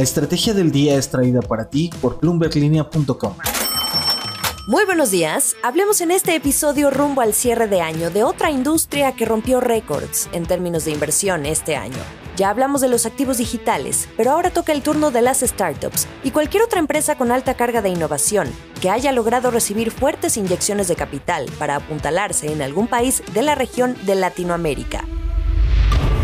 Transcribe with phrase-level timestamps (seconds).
[0.00, 3.34] La estrategia del día es traída para ti por bloomberglinea.com.
[4.66, 5.56] Muy buenos días.
[5.62, 10.30] Hablemos en este episodio rumbo al cierre de año de otra industria que rompió récords
[10.32, 11.98] en términos de inversión este año.
[12.34, 16.30] Ya hablamos de los activos digitales, pero ahora toca el turno de las startups y
[16.30, 18.48] cualquier otra empresa con alta carga de innovación
[18.80, 23.54] que haya logrado recibir fuertes inyecciones de capital para apuntalarse en algún país de la
[23.54, 25.04] región de Latinoamérica.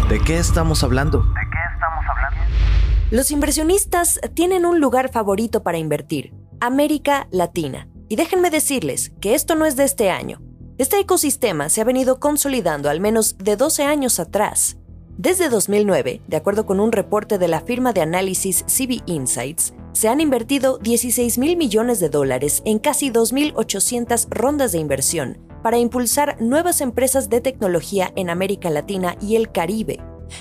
[0.08, 1.26] ¿De qué estamos hablando?
[3.12, 7.88] Los inversionistas tienen un lugar favorito para invertir, América Latina.
[8.08, 10.42] Y déjenme decirles que esto no es de este año.
[10.76, 14.78] Este ecosistema se ha venido consolidando al menos de 12 años atrás.
[15.16, 20.08] Desde 2009, de acuerdo con un reporte de la firma de análisis CB Insights, se
[20.08, 26.42] han invertido 16 mil millones de dólares en casi 2.800 rondas de inversión para impulsar
[26.42, 30.00] nuevas empresas de tecnología en América Latina y el Caribe.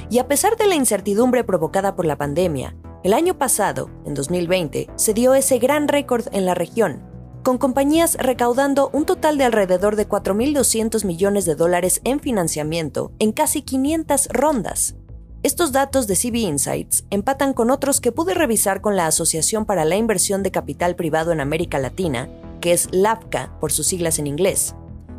[0.10, 4.90] Y a pesar de la incertidumbre provocada por la pandemia, el año pasado, en 2020,
[4.96, 7.04] se dio ese gran récord en la región,
[7.44, 13.32] con compañías recaudando un total de alrededor de 4.200 millones de dólares en financiamiento en
[13.32, 14.96] casi 500 rondas.
[15.44, 19.86] Estos datos de CB Insights empatan con otros que pude revisar con la Asociación para
[19.86, 22.28] la Inversión de Capital Privado en América Latina,
[22.62, 24.74] que es LAFCA por sus siglas en inglés.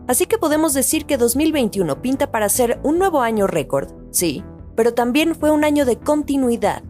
[0.09, 4.43] Así que podemos decir que 2021 pinta para ser un nuevo año récord, sí,
[4.77, 6.83] pero también fue un año de continuidad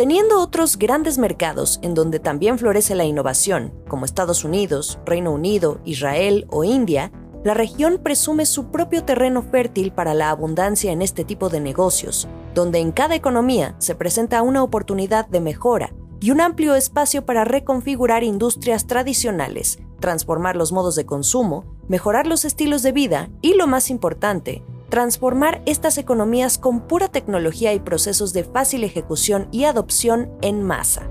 [0.00, 5.78] Teniendo otros grandes mercados en donde también florece la innovación, como Estados Unidos, Reino Unido,
[5.84, 7.12] Israel o India,
[7.44, 12.28] la región presume su propio terreno fértil para la abundancia en este tipo de negocios,
[12.54, 17.44] donde en cada economía se presenta una oportunidad de mejora y un amplio espacio para
[17.44, 23.66] reconfigurar industrias tradicionales, transformar los modos de consumo, mejorar los estilos de vida y, lo
[23.66, 30.30] más importante, transformar estas economías con pura tecnología y procesos de fácil ejecución y adopción
[30.42, 31.08] en masa.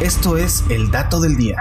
[0.00, 1.56] Esto es el dato del día.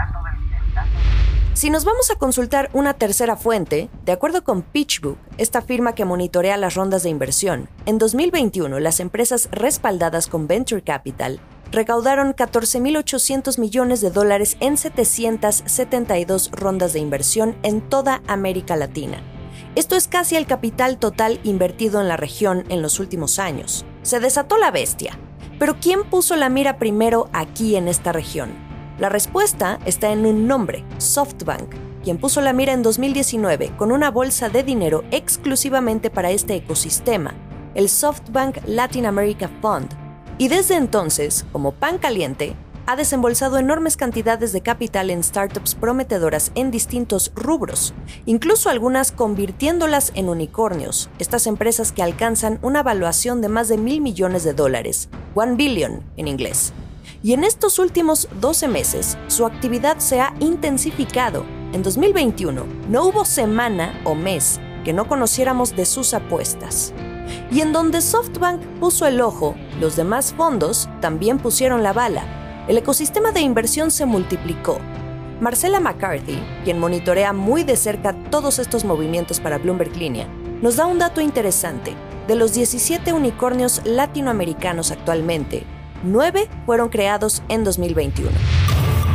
[1.53, 6.05] Si nos vamos a consultar una tercera fuente, de acuerdo con PitchBook, esta firma que
[6.05, 11.39] monitorea las rondas de inversión, en 2021 las empresas respaldadas con Venture Capital
[11.71, 19.21] recaudaron 14.800 millones de dólares en 772 rondas de inversión en toda América Latina.
[19.73, 23.85] Esto es casi el capital total invertido en la región en los últimos años.
[24.01, 25.17] Se desató la bestia.
[25.59, 28.49] Pero ¿quién puso la mira primero aquí en esta región?
[28.99, 31.73] La respuesta está en un nombre, SoftBank,
[32.03, 37.33] quien puso la mira en 2019 con una bolsa de dinero exclusivamente para este ecosistema,
[37.73, 39.87] el SoftBank Latin America Fund.
[40.37, 42.55] Y desde entonces, como pan caliente,
[42.91, 47.93] ha desembolsado enormes cantidades de capital en startups prometedoras en distintos rubros,
[48.25, 54.01] incluso algunas convirtiéndolas en unicornios, estas empresas que alcanzan una valuación de más de mil
[54.01, 56.73] millones de dólares, one billion en inglés.
[57.23, 61.45] Y en estos últimos 12 meses, su actividad se ha intensificado.
[61.71, 66.93] En 2021, no hubo semana o mes que no conociéramos de sus apuestas.
[67.53, 72.77] Y en donde SoftBank puso el ojo, los demás fondos también pusieron la bala el
[72.77, 74.79] ecosistema de inversión se multiplicó.
[75.39, 80.27] Marcela McCarthy, quien monitorea muy de cerca todos estos movimientos para Bloomberg Línea,
[80.61, 81.95] nos da un dato interesante.
[82.27, 85.65] De los 17 unicornios latinoamericanos actualmente,
[86.03, 88.29] 9 fueron creados en 2021.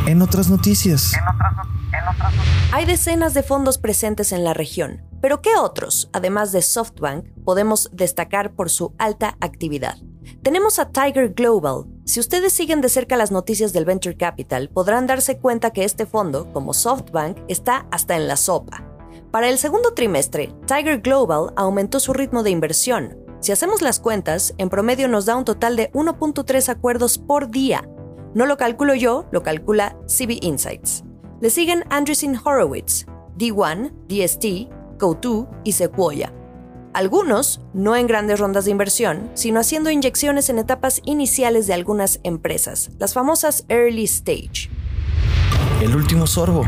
[0.07, 1.13] En otras noticias.
[2.71, 7.89] Hay decenas de fondos presentes en la región, pero ¿qué otros, además de SoftBank, podemos
[7.93, 9.97] destacar por su alta actividad?
[10.43, 11.85] Tenemos a Tiger Global.
[12.07, 16.05] Si ustedes siguen de cerca las noticias del Venture Capital, podrán darse cuenta que este
[16.05, 18.81] fondo, como SoftBank, está hasta en la sopa.
[19.29, 23.17] Para el segundo trimestre, Tiger Global aumentó su ritmo de inversión.
[23.41, 27.83] Si hacemos las cuentas, en promedio nos da un total de 1.3 acuerdos por día.
[28.33, 31.03] No lo calculo yo, lo calcula CB Insights.
[31.41, 33.05] Le siguen Andreessen Horowitz,
[33.37, 36.36] D1, DST, Co2 y Sequoia.
[36.97, 42.19] Algunos no en grandes rondas de inversión, sino haciendo inyecciones en etapas iniciales de algunas
[42.23, 44.71] empresas, las famosas early stage.
[45.79, 46.65] El último sorbo.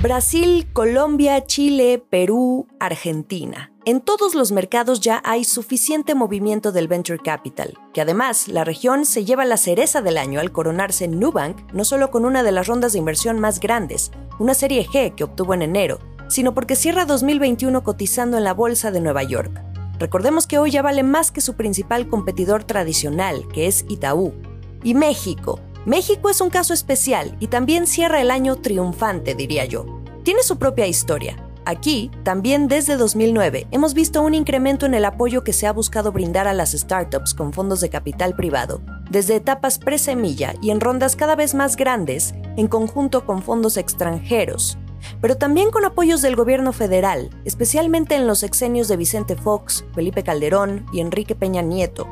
[0.00, 3.70] Brasil, Colombia, Chile, Perú, Argentina.
[3.84, 9.04] En todos los mercados ya hay suficiente movimiento del venture capital, que además la región
[9.04, 12.66] se lleva la cereza del año al coronarse Nubank no solo con una de las
[12.66, 17.04] rondas de inversión más grandes, una serie G que obtuvo en enero, sino porque cierra
[17.04, 19.62] 2021 cotizando en la Bolsa de Nueva York.
[19.98, 24.34] Recordemos que hoy ya vale más que su principal competidor tradicional, que es Itaú.
[24.82, 25.60] Y México.
[25.86, 30.02] México es un caso especial y también cierra el año triunfante, diría yo.
[30.24, 31.36] Tiene su propia historia.
[31.64, 36.12] Aquí, también desde 2009, hemos visto un incremento en el apoyo que se ha buscado
[36.12, 41.16] brindar a las startups con fondos de capital privado, desde etapas pre-semilla y en rondas
[41.16, 44.78] cada vez más grandes, en conjunto con fondos extranjeros,
[45.20, 50.22] pero también con apoyos del gobierno federal, especialmente en los exenios de Vicente Fox, Felipe
[50.22, 52.06] Calderón y Enrique Peña Nieto.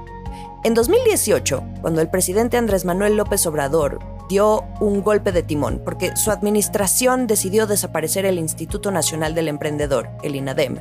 [0.65, 3.99] En 2018, cuando el presidente Andrés Manuel López Obrador
[4.29, 10.09] dio un golpe de timón porque su administración decidió desaparecer el Instituto Nacional del Emprendedor,
[10.23, 10.79] el INADEM.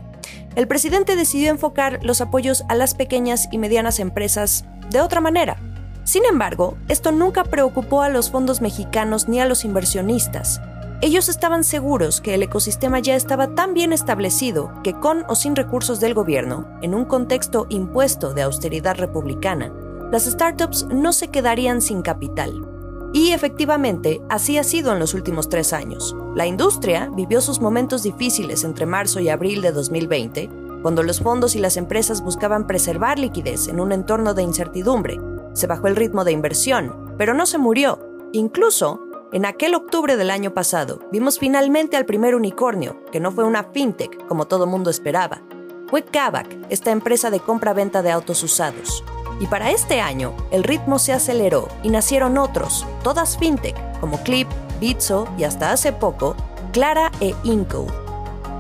[0.56, 5.58] El presidente decidió enfocar los apoyos a las pequeñas y medianas empresas de otra manera.
[6.06, 10.62] Sin embargo, esto nunca preocupó a los fondos mexicanos ni a los inversionistas.
[11.04, 15.54] Ellos estaban seguros que el ecosistema ya estaba tan bien establecido que con o sin
[15.54, 19.74] recursos del gobierno, en un contexto impuesto de austeridad republicana,
[20.14, 22.66] las startups no se quedarían sin capital.
[23.12, 26.16] Y efectivamente, así ha sido en los últimos tres años.
[26.36, 30.50] La industria vivió sus momentos difíciles entre marzo y abril de 2020,
[30.84, 35.20] cuando los fondos y las empresas buscaban preservar liquidez en un entorno de incertidumbre.
[35.52, 38.00] Se bajó el ritmo de inversión, pero no se murió.
[38.32, 39.03] Incluso,
[39.34, 43.64] en aquel octubre del año pasado, vimos finalmente al primer unicornio, que no fue una
[43.64, 45.42] fintech como todo mundo esperaba.
[45.88, 49.04] Fue Kavak, esta empresa de compra-venta de autos usados.
[49.40, 54.48] Y para este año, el ritmo se aceleró y nacieron otros, todas fintech, como Clip,
[54.80, 56.36] Bitso y hasta hace poco,
[56.72, 57.88] Clara e Inco.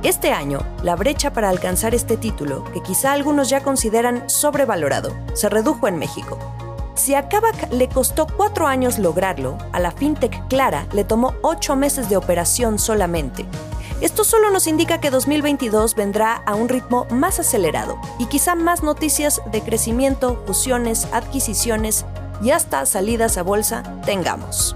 [0.02, 5.50] Este año, la brecha para alcanzar este título, que quizá algunos ya consideran sobrevalorado, se
[5.50, 6.40] redujo en México.
[6.96, 11.76] Si a Kavak le costó cuatro años lograrlo, a la fintech Clara le tomó ocho
[11.76, 13.46] meses de operación solamente,
[14.04, 18.84] esto solo nos indica que 2022 vendrá a un ritmo más acelerado y quizá más
[18.84, 22.06] noticias de crecimiento, fusiones, adquisiciones
[22.42, 24.76] y hasta salidas a bolsa tengamos.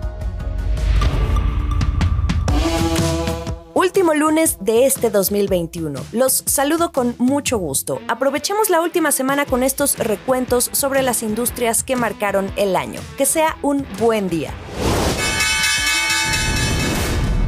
[3.88, 5.98] Último lunes de este 2021.
[6.12, 8.02] Los saludo con mucho gusto.
[8.10, 13.00] Aprovechemos la última semana con estos recuentos sobre las industrias que marcaron el año.
[13.18, 14.52] Que sea un buen día.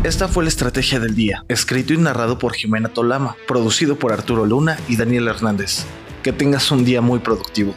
[0.05, 4.45] Esta fue la estrategia del día, escrito y narrado por Jimena Tolama, producido por Arturo
[4.45, 5.83] Luna y Daniel Hernández.
[6.23, 7.75] Que tengas un día muy productivo.